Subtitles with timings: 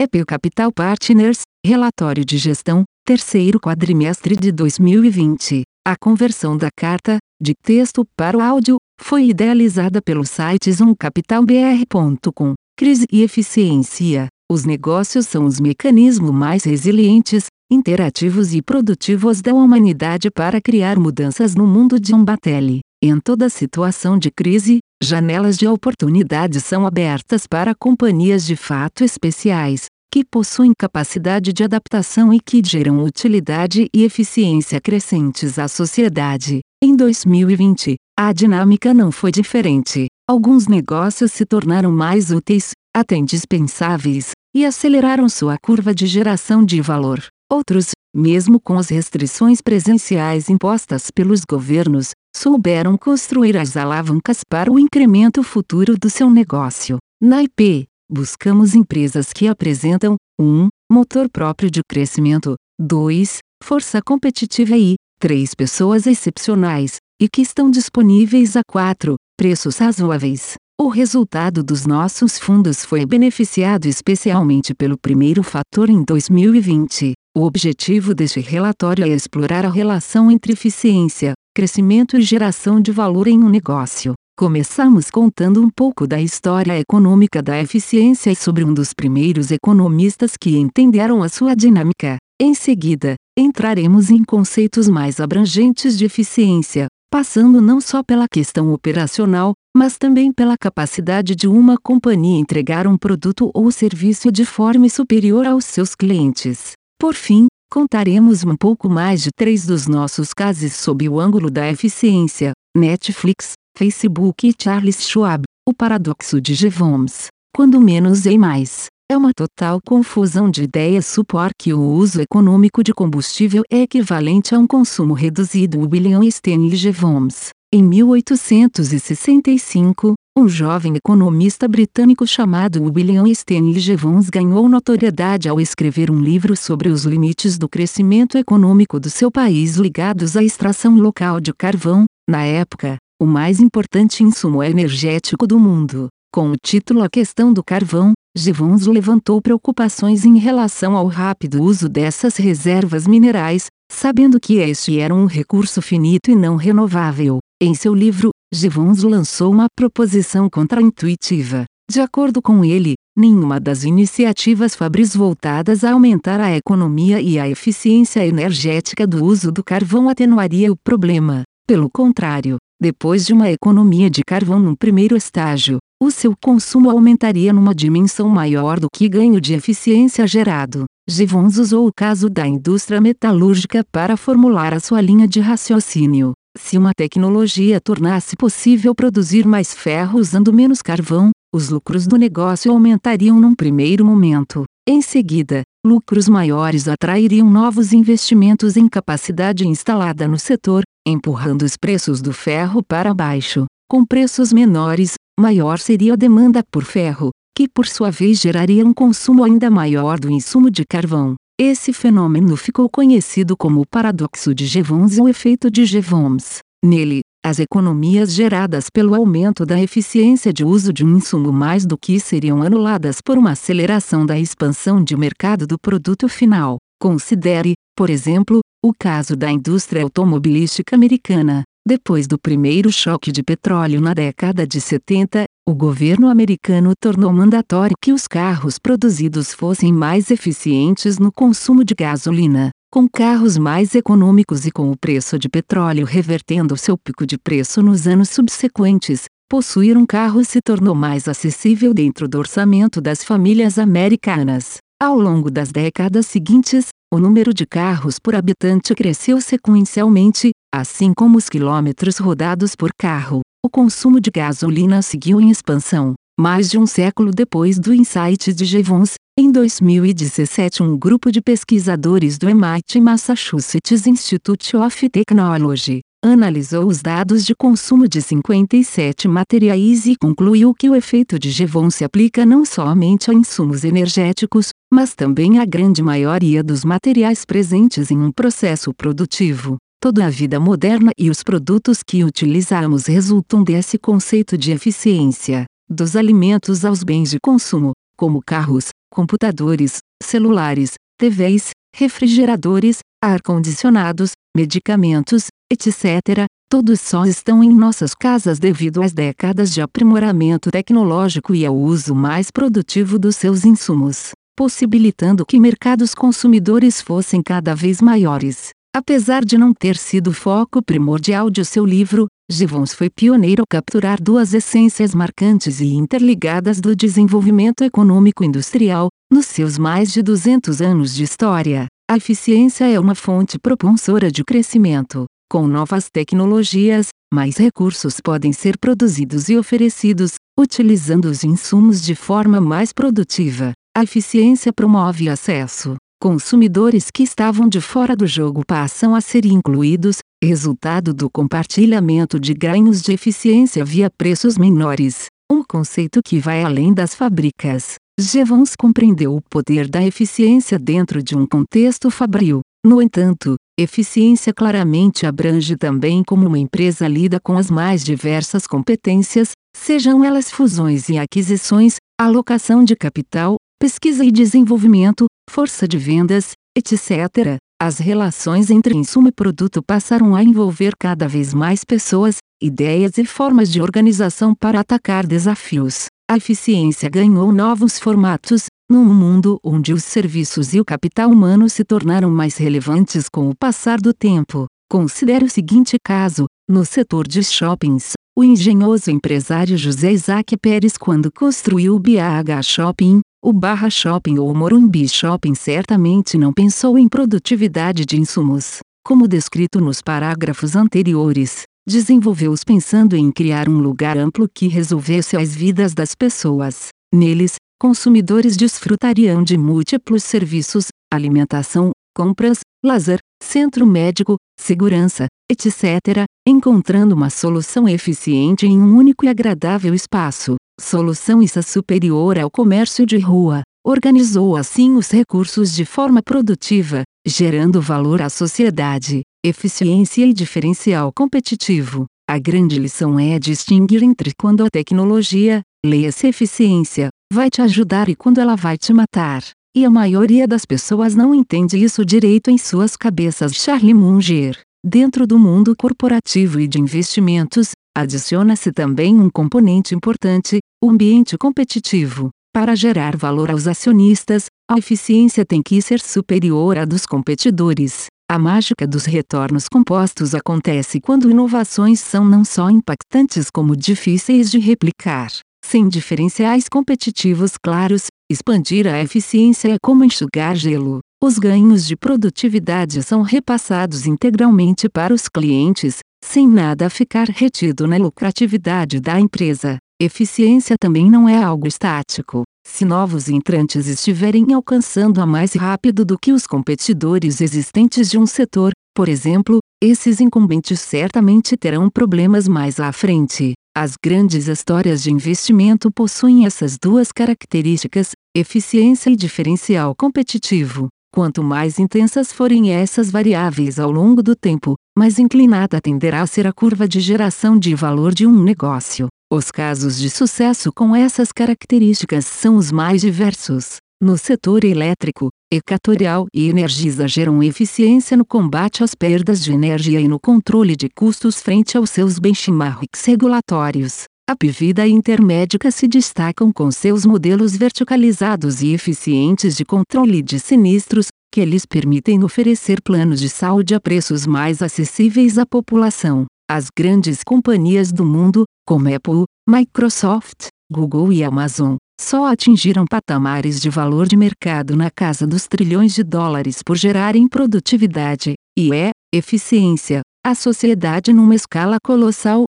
[0.00, 5.62] EP Capital Partners, relatório de gestão, terceiro quadrimestre de 2020.
[5.84, 12.54] A conversão da carta, de texto para o áudio, foi idealizada pelo site zoomcapitalbr.com.
[12.78, 14.28] Crise e eficiência.
[14.48, 21.56] Os negócios são os mecanismos mais resilientes, interativos e produtivos da humanidade para criar mudanças
[21.56, 22.82] no mundo de Umbatelli.
[23.00, 29.84] Em toda situação de crise, janelas de oportunidade são abertas para companhias de fato especiais,
[30.12, 36.58] que possuem capacidade de adaptação e que geram utilidade e eficiência crescentes à sociedade.
[36.82, 40.06] Em 2020, a dinâmica não foi diferente.
[40.28, 46.80] Alguns negócios se tornaram mais úteis, até indispensáveis, e aceleraram sua curva de geração de
[46.80, 47.22] valor.
[47.50, 54.78] Outros, mesmo com as restrições presenciais impostas pelos governos, souberam construir as alavancas para o
[54.78, 56.98] incremento futuro do seu negócio.
[57.22, 60.44] Na IP, buscamos empresas que apresentam 1.
[60.44, 63.38] Um, motor próprio de crescimento, 2.
[63.64, 65.54] Força competitiva e 3.
[65.54, 69.16] Pessoas excepcionais, e que estão disponíveis a 4.
[69.38, 70.54] Preços razoáveis.
[70.80, 77.14] O resultado dos nossos fundos foi beneficiado especialmente pelo primeiro fator em 2020.
[77.38, 83.28] O objetivo deste relatório é explorar a relação entre eficiência, crescimento e geração de valor
[83.28, 84.14] em um negócio.
[84.36, 90.32] Começamos contando um pouco da história econômica da eficiência e sobre um dos primeiros economistas
[90.36, 92.16] que entenderam a sua dinâmica.
[92.42, 99.52] Em seguida, entraremos em conceitos mais abrangentes de eficiência, passando não só pela questão operacional,
[99.76, 105.46] mas também pela capacidade de uma companhia entregar um produto ou serviço de forma superior
[105.46, 106.72] aos seus clientes.
[107.00, 111.70] Por fim, contaremos um pouco mais de três dos nossos casos sob o ângulo da
[111.70, 117.28] eficiência: Netflix, Facebook e Charles Schwab, o paradoxo de Jevons.
[117.54, 118.86] Quando menos é mais.
[119.10, 124.52] É uma total confusão de ideias supor que o uso econômico de combustível é equivalente
[124.54, 125.88] a um consumo reduzido.
[125.88, 127.50] William Stanley Jevons.
[127.72, 136.20] Em 1865, um jovem economista britânico chamado William Stanley Jevons ganhou notoriedade ao escrever um
[136.20, 141.52] livro sobre os limites do crescimento econômico do seu país ligados à extração local de
[141.52, 142.04] carvão.
[142.28, 146.08] Na época, o mais importante insumo energético do mundo.
[146.32, 151.88] Com o título A Questão do Carvão, Givons levantou preocupações em relação ao rápido uso
[151.88, 157.38] dessas reservas minerais, sabendo que este era um recurso finito e não renovável.
[157.60, 161.66] Em seu livro, Givons lançou uma proposição contraintuitiva.
[161.90, 167.46] De acordo com ele, nenhuma das iniciativas Fabris voltadas a aumentar a economia e a
[167.46, 171.42] eficiência energética do uso do carvão atenuaria o problema.
[171.66, 177.52] Pelo contrário, depois de uma economia de carvão num primeiro estágio, o seu consumo aumentaria
[177.52, 180.84] numa dimensão maior do que ganho de eficiência gerado.
[181.06, 186.32] Givons usou o caso da indústria metalúrgica para formular a sua linha de raciocínio.
[186.60, 192.70] Se uma tecnologia tornasse possível produzir mais ferro usando menos carvão, os lucros do negócio
[192.70, 194.64] aumentariam num primeiro momento.
[194.86, 202.20] Em seguida, lucros maiores atrairiam novos investimentos em capacidade instalada no setor, empurrando os preços
[202.20, 203.64] do ferro para baixo.
[203.88, 208.92] Com preços menores, maior seria a demanda por ferro, que por sua vez geraria um
[208.92, 211.34] consumo ainda maior do insumo de carvão.
[211.60, 216.58] Esse fenômeno ficou conhecido como o paradoxo de Jevons ou efeito de Jevons.
[216.84, 221.98] Nele, as economias geradas pelo aumento da eficiência de uso de um insumo mais do
[221.98, 226.76] que seriam anuladas por uma aceleração da expansão de mercado do produto final.
[227.02, 231.64] Considere, por exemplo, o caso da indústria automobilística americana.
[231.84, 237.94] Depois do primeiro choque de petróleo na década de 70, o governo americano tornou mandatório
[238.00, 242.70] que os carros produzidos fossem mais eficientes no consumo de gasolina.
[242.90, 247.82] Com carros mais econômicos e com o preço de petróleo revertendo seu pico de preço
[247.82, 253.78] nos anos subsequentes, possuir um carro se tornou mais acessível dentro do orçamento das famílias
[253.78, 254.78] americanas.
[254.98, 261.36] Ao longo das décadas seguintes, o número de carros por habitante cresceu sequencialmente, assim como
[261.36, 263.42] os quilômetros rodados por carro.
[263.64, 266.14] O consumo de gasolina seguiu em expansão.
[266.38, 272.38] Mais de um século depois do insight de Jevons, em 2017 um grupo de pesquisadores
[272.38, 280.16] do MIT Massachusetts Institute of Technology analisou os dados de consumo de 57 materiais e
[280.16, 285.58] concluiu que o efeito de Jevons se aplica não somente a insumos energéticos, mas também
[285.58, 289.76] à grande maioria dos materiais presentes em um processo produtivo.
[290.00, 295.64] Toda a vida moderna e os produtos que utilizamos resultam desse conceito de eficiência.
[295.90, 306.46] Dos alimentos aos bens de consumo, como carros, computadores, celulares, TVs, refrigeradores, ar-condicionados, medicamentos, etc.,
[306.70, 312.14] todos só estão em nossas casas devido às décadas de aprimoramento tecnológico e ao uso
[312.14, 318.77] mais produtivo dos seus insumos, possibilitando que mercados consumidores fossem cada vez maiores.
[318.98, 323.66] Apesar de não ter sido o foco primordial de seu livro, Givons foi pioneiro ao
[323.70, 330.82] capturar duas essências marcantes e interligadas do desenvolvimento econômico industrial, nos seus mais de 200
[330.82, 331.86] anos de história.
[332.10, 335.26] A eficiência é uma fonte propulsora de crescimento.
[335.48, 342.60] Com novas tecnologias, mais recursos podem ser produzidos e oferecidos, utilizando os insumos de forma
[342.60, 343.70] mais produtiva.
[343.96, 345.94] A eficiência promove acesso.
[346.20, 352.54] Consumidores que estavam de fora do jogo passam a ser incluídos, resultado do compartilhamento de
[352.54, 357.94] ganhos de eficiência via preços menores, um conceito que vai além das fábricas.
[358.18, 362.62] Jevons compreendeu o poder da eficiência dentro de um contexto fabril.
[362.84, 369.52] No entanto, eficiência claramente abrange também como uma empresa lida com as mais diversas competências,
[369.76, 377.58] sejam elas fusões e aquisições, alocação de capital, pesquisa e desenvolvimento, força de vendas, etc.
[377.80, 383.24] As relações entre insumo e produto passaram a envolver cada vez mais pessoas, ideias e
[383.24, 386.06] formas de organização para atacar desafios.
[386.30, 391.84] A eficiência ganhou novos formatos, num mundo onde os serviços e o capital humano se
[391.84, 394.66] tornaram mais relevantes com o passar do tempo.
[394.90, 401.30] Considere o seguinte caso: no setor de shoppings, o engenhoso empresário José Isaac Pérez, quando
[401.32, 407.08] construiu o BH Shopping, o Barra Shopping ou o Morumbi Shopping, certamente não pensou em
[407.08, 408.80] produtividade de insumos.
[409.04, 415.54] Como descrito nos parágrafos anteriores, desenvolveu-os pensando em criar um lugar amplo que resolvesse as
[415.54, 416.88] vidas das pessoas.
[417.14, 427.30] Neles, consumidores desfrutariam de múltiplos serviços, alimentação, compras, lazer, centro médico, segurança, etc., encontrando uma
[427.30, 430.56] solução eficiente em um único e agradável espaço.
[430.80, 433.62] Solução ISA superior ao comércio de rua.
[433.84, 442.06] Organizou assim os recursos de forma produtiva, gerando valor à sociedade eficiência e diferencial competitivo.
[442.28, 448.16] A grande lição é distinguir entre quando a tecnologia, leia-se eficiência, vai te ajudar e
[448.16, 449.42] quando ela vai te matar.
[449.76, 453.52] E a maioria das pessoas não entende isso direito em suas cabeças.
[453.54, 454.60] Charlie Munger.
[454.84, 462.30] Dentro do mundo corporativo e de investimentos, adiciona-se também um componente importante, o ambiente competitivo.
[462.52, 468.06] Para gerar valor aos acionistas, a eficiência tem que ser superior à dos competidores.
[468.30, 474.58] A mágica dos retornos compostos acontece quando inovações são não só impactantes como difíceis de
[474.58, 475.30] replicar.
[475.64, 481.00] Sem diferenciais competitivos claros, expandir a eficiência é como enxugar gelo.
[481.22, 485.98] Os ganhos de produtividade são repassados integralmente para os clientes,
[486.30, 489.78] sem nada ficar retido na lucratividade da empresa.
[489.98, 492.42] Eficiência também não é algo estático.
[492.66, 498.26] Se novos entrantes estiverem alcançando a mais rápido do que os competidores existentes de um
[498.26, 503.54] setor, por exemplo, esses incumbentes certamente terão problemas mais à frente.
[503.74, 510.88] As grandes histórias de investimento possuem essas duas características, eficiência e diferencial competitivo.
[511.12, 516.46] Quanto mais intensas forem essas variáveis ao longo do tempo, mais inclinada tenderá a ser
[516.46, 519.08] a curva de geração de valor de um negócio.
[519.32, 523.76] Os casos de sucesso com essas características são os mais diversos.
[524.00, 530.06] No setor elétrico, Equatorial e Energisa geram eficiência no combate às perdas de energia e
[530.06, 534.04] no controle de custos frente aos seus benchmarks regulatórios.
[534.30, 540.38] A Pivida e Intermédica se destacam com seus modelos verticalizados e eficientes de controle de
[540.38, 546.26] sinistros, que lhes permitem oferecer planos de saúde a preços mais acessíveis à população.
[546.46, 553.70] As grandes companhias do mundo, como Apple, Microsoft, Google e Amazon, só atingiram patamares de
[553.70, 560.02] valor de mercado na casa dos trilhões de dólares por gerarem produtividade, e é, eficiência,
[560.22, 562.44] a sociedade numa escala colossal,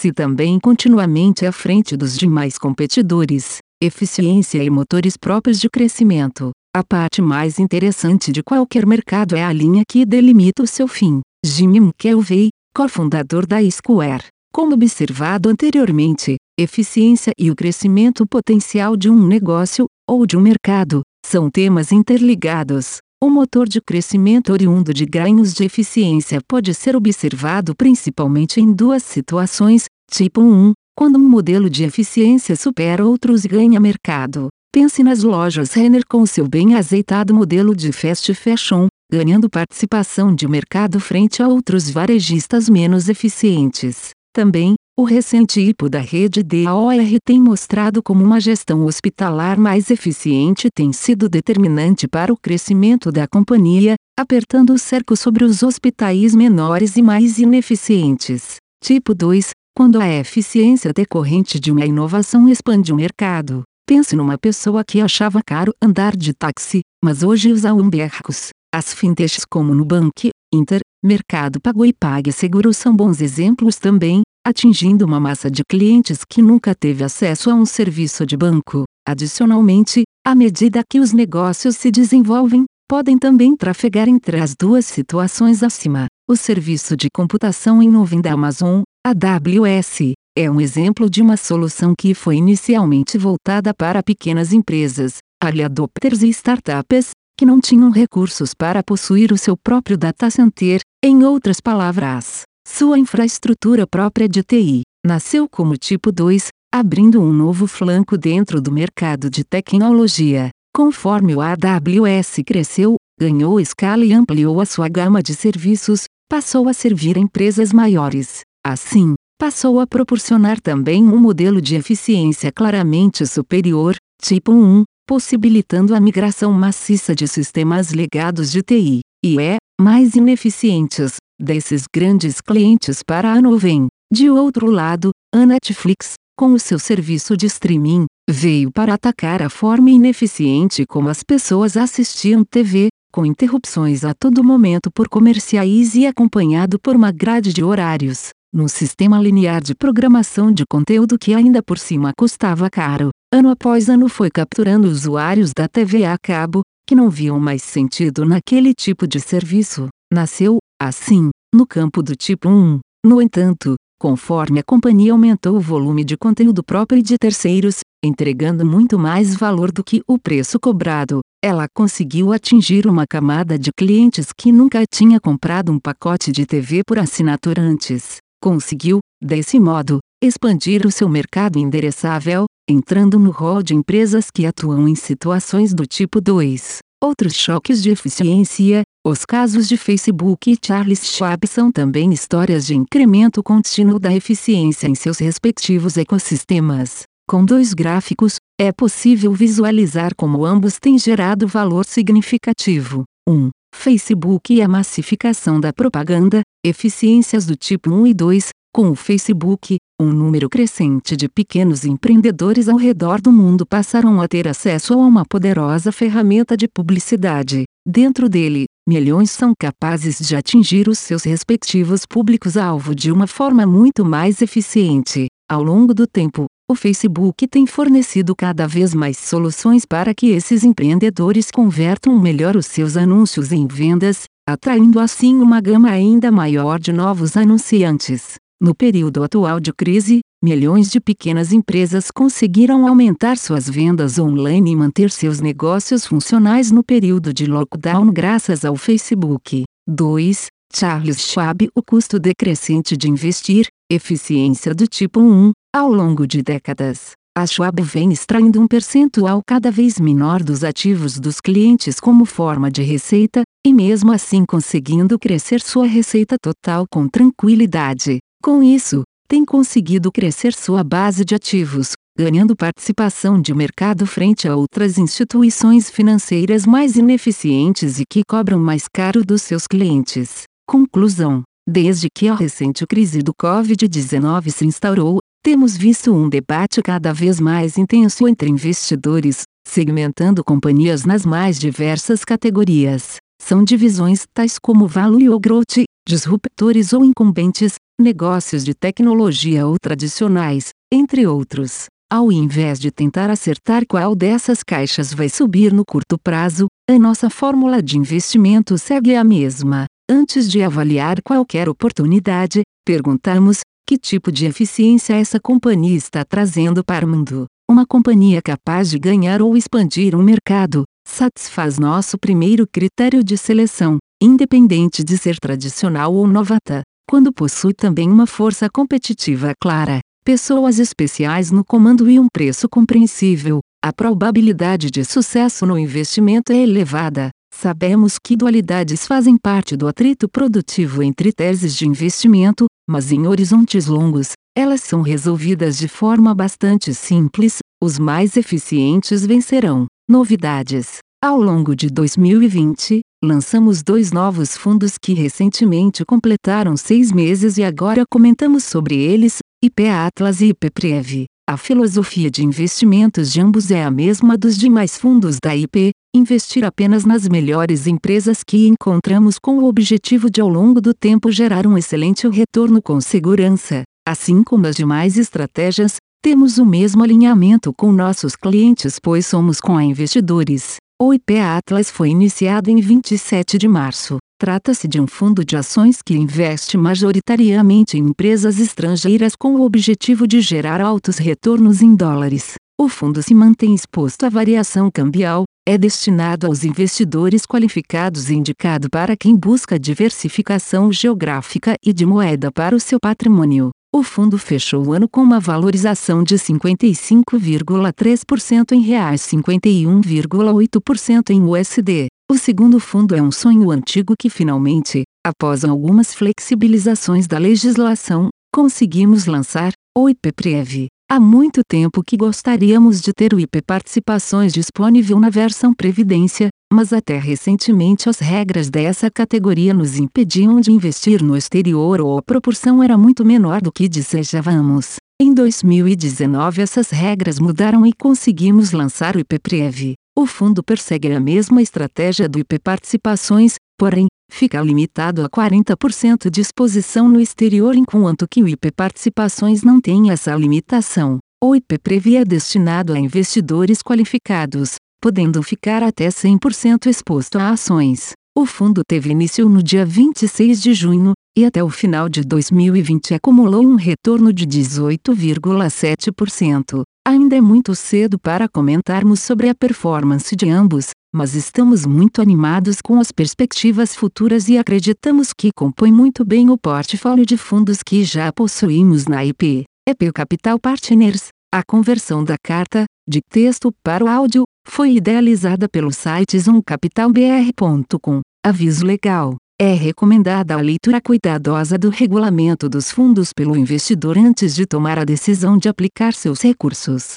[0.00, 6.50] mantendo-se também continuamente à frente dos demais competidores, eficiência e motores próprios de crescimento.
[6.74, 11.20] A parte mais interessante de qualquer mercado é a linha que delimita o seu fim.
[11.44, 14.24] Jimmy McKelvey, cofundador da Square.
[14.52, 21.02] Como observado anteriormente, eficiência e o crescimento potencial de um negócio, ou de um mercado,
[21.24, 22.98] são temas interligados.
[23.22, 29.02] O motor de crescimento oriundo de ganhos de eficiência pode ser observado principalmente em duas
[29.02, 29.84] situações.
[30.10, 35.74] Tipo 1, Quando um modelo de eficiência supera outros e ganha mercado, pense nas lojas
[35.74, 41.48] Renner com seu bem azeitado modelo de fast fashion, ganhando participação de mercado frente a
[41.48, 44.12] outros varejistas menos eficientes.
[44.32, 46.92] Também, o recente IPO da rede DAOR
[47.24, 53.26] tem mostrado como uma gestão hospitalar mais eficiente tem sido determinante para o crescimento da
[53.26, 58.56] companhia, apertando o cerco sobre os hospitais menores e mais ineficientes.
[58.84, 63.62] Tipo 2 Quando a eficiência decorrente de uma inovação expande o mercado.
[63.88, 68.50] Pense numa pessoa que achava caro andar de táxi, mas hoje usa Umbercos.
[68.70, 75.20] As fintechs como Nubank, Inter, Mercado Pago e PagSeguro são bons exemplos também, atingindo uma
[75.20, 78.84] massa de clientes que nunca teve acesso a um serviço de banco.
[79.06, 85.62] Adicionalmente, à medida que os negócios se desenvolvem, podem também trafegar entre as duas situações
[85.62, 86.06] acima.
[86.28, 91.94] O serviço de computação em nuvem da Amazon, AWS, é um exemplo de uma solução
[91.96, 98.52] que foi inicialmente voltada para pequenas empresas, early adopters e startups, que não tinham recursos
[98.54, 104.82] para possuir o seu próprio data center, em outras palavras, sua infraestrutura própria de TI.
[105.04, 110.50] Nasceu como tipo 2, abrindo um novo flanco dentro do mercado de tecnologia.
[110.74, 116.72] Conforme o AWS cresceu, ganhou escala e ampliou a sua gama de serviços, passou a
[116.72, 118.40] servir empresas maiores.
[118.64, 126.00] Assim, passou a proporcionar também um modelo de eficiência claramente superior, tipo 1, possibilitando a
[126.00, 133.32] migração maciça de sistemas legados de TI, e é, mais ineficientes, desses grandes clientes para
[133.32, 133.88] a nuvem.
[134.12, 139.48] De outro lado, a Netflix, com o seu serviço de streaming, veio para atacar a
[139.48, 146.06] forma ineficiente como as pessoas assistiam TV, com interrupções a todo momento por comerciais e
[146.06, 151.62] acompanhado por uma grade de horários, num sistema linear de programação de conteúdo que ainda
[151.62, 153.10] por cima custava caro.
[153.32, 158.24] Ano após ano foi capturando usuários da TV a cabo, que não viam mais sentido
[158.24, 159.88] naquele tipo de serviço.
[160.12, 162.80] Nasceu, assim, no campo do tipo 1.
[163.04, 168.98] No entanto, conforme a companhia aumentou o volume de conteúdo próprio de terceiros, entregando muito
[168.98, 174.50] mais valor do que o preço cobrado, ela conseguiu atingir uma camada de clientes que
[174.50, 178.16] nunca tinha comprado um pacote de TV por assinatura antes.
[178.42, 184.88] Conseguiu, desse modo, expandir o seu mercado endereçável, entrando no rol de empresas que atuam
[184.88, 186.78] em situações do tipo 2.
[187.02, 192.76] Outros choques de eficiência, os casos de Facebook e Charles Schwab são também histórias de
[192.76, 197.04] incremento contínuo da eficiência em seus respectivos ecossistemas.
[197.26, 203.04] Com dois gráficos, é possível visualizar como ambos têm gerado valor significativo.
[203.26, 203.32] 1.
[203.32, 208.94] Um, Facebook e a massificação da propaganda, eficiências do tipo 1 e 2, com o
[208.94, 214.94] Facebook, um número crescente de pequenos empreendedores ao redor do mundo passaram a ter acesso
[214.94, 217.64] a uma poderosa ferramenta de publicidade.
[217.86, 224.04] Dentro dele, milhões são capazes de atingir os seus respectivos públicos-alvo de uma forma muito
[224.04, 225.26] mais eficiente.
[225.50, 230.62] Ao longo do tempo, o Facebook tem fornecido cada vez mais soluções para que esses
[230.64, 236.92] empreendedores convertam melhor os seus anúncios em vendas, atraindo assim uma gama ainda maior de
[236.92, 238.38] novos anunciantes.
[238.62, 244.76] No período atual de crise, milhões de pequenas empresas conseguiram aumentar suas vendas online e
[244.76, 249.64] manter seus negócios funcionais no período de lockdown graças ao Facebook.
[249.88, 250.46] 2.
[250.76, 257.12] Charles Schwab O custo decrescente de investir, eficiência do tipo 1, ao longo de décadas.
[257.34, 262.70] A Schwab vem extraindo um percentual cada vez menor dos ativos dos clientes como forma
[262.70, 268.18] de receita, e mesmo assim conseguindo crescer sua receita total com tranquilidade.
[268.42, 274.56] Com isso, tem conseguido crescer sua base de ativos, ganhando participação de mercado frente a
[274.56, 280.44] outras instituições financeiras mais ineficientes e que cobram mais caro dos seus clientes.
[280.66, 287.12] Conclusão: Desde que a recente crise do Covid-19 se instaurou, temos visto um debate cada
[287.12, 293.16] vez mais intenso entre investidores, segmentando companhias nas mais diversas categorias.
[293.40, 300.70] São divisões tais como value ou growth, disruptores ou incumbentes, negócios de tecnologia ou tradicionais,
[300.92, 301.86] entre outros.
[302.10, 307.30] Ao invés de tentar acertar qual dessas caixas vai subir no curto prazo, a nossa
[307.30, 309.84] fórmula de investimento segue a mesma.
[310.10, 317.06] Antes de avaliar qualquer oportunidade, perguntamos: que tipo de eficiência essa companhia está trazendo para
[317.06, 317.46] o mundo?
[317.70, 323.98] Uma companhia capaz de ganhar ou expandir um mercado, satisfaz nosso primeiro critério de seleção,
[324.20, 331.50] independente de ser tradicional ou novata quando possui também uma força competitiva clara, pessoas especiais
[331.50, 337.30] no comando e um preço compreensível, a probabilidade de sucesso no investimento é elevada.
[337.52, 343.88] Sabemos que dualidades fazem parte do atrito produtivo entre teses de investimento, mas em horizontes
[343.88, 349.86] longos, elas são resolvidas de forma bastante simples, os mais eficientes vencerão.
[350.08, 357.62] Novidades: Ao longo de 2020, lançamos dois novos fundos que recentemente completaram seis meses e
[357.62, 361.24] agora comentamos sobre eles: IP Atlas e IP Prev.
[361.48, 366.64] A filosofia de investimentos de ambos é a mesma dos demais fundos da IP, investir
[366.64, 371.66] apenas nas melhores empresas que encontramos com o objetivo de ao longo do tempo gerar
[371.66, 373.82] um excelente retorno com segurança.
[374.08, 379.80] Assim como as demais estratégias, temos o mesmo alinhamento com nossos clientes pois somos com
[379.80, 380.76] investidores.
[381.02, 384.18] O IP Atlas foi iniciado em 27 de março.
[384.38, 390.26] Trata-se de um fundo de ações que investe majoritariamente em empresas estrangeiras com o objetivo
[390.28, 392.52] de gerar altos retornos em dólares.
[392.78, 398.90] O fundo se mantém exposto à variação cambial, é destinado aos investidores qualificados e indicado
[398.90, 403.70] para quem busca diversificação geográfica e de moeda para o seu patrimônio.
[403.92, 412.06] O fundo fechou o ano com uma valorização de 55,3% em reais 51,8% em USD.
[412.30, 419.26] O segundo fundo é um sonho antigo que finalmente, após algumas flexibilizações da legislação, conseguimos
[419.26, 420.86] lançar, o IPPREV.
[421.12, 426.92] Há muito tempo que gostaríamos de ter o IP Participações disponível na versão Previdência, mas
[426.92, 432.80] até recentemente as regras dessa categoria nos impediam de investir no exterior ou a proporção
[432.80, 434.98] era muito menor do que desejávamos.
[435.20, 439.94] Em 2019 essas regras mudaram e conseguimos lançar o IPPREV.
[440.16, 446.40] O fundo persegue a mesma estratégia do IP Participações, porém, fica limitado a 40% de
[446.40, 451.18] exposição no exterior enquanto que o IP Participações não tem essa limitação.
[451.42, 458.12] O IP Previ é destinado a investidores qualificados, podendo ficar até 100% exposto a ações.
[458.36, 463.14] O fundo teve início no dia 26 de junho, e até o final de 2020
[463.14, 466.82] acumulou um retorno de 18,7%.
[467.06, 472.80] Ainda é muito cedo para comentarmos sobre a performance de ambos, mas estamos muito animados
[472.80, 478.04] com as perspectivas futuras e acreditamos que compõe muito bem o portfólio de fundos que
[478.04, 479.64] já possuímos na IP.
[479.88, 481.28] EP Capital Partners.
[481.52, 488.20] A conversão da carta, de texto para o áudio, foi idealizada pelo site zoomcapitalbr.com.
[488.46, 489.36] Aviso legal.
[489.60, 495.04] É recomendada a leitura cuidadosa do regulamento dos fundos pelo investidor antes de tomar a
[495.04, 497.16] decisão de aplicar seus recursos.